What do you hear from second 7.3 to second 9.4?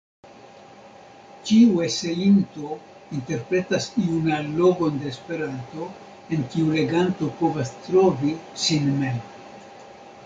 povas trovi sin mem.